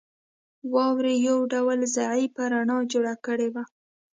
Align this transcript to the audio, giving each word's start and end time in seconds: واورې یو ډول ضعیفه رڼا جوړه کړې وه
واورې 0.73 1.13
یو 1.27 1.37
ډول 1.53 1.79
ضعیفه 1.95 2.43
رڼا 2.53 2.77
جوړه 2.91 3.13
کړې 3.25 3.47
وه 3.53 3.63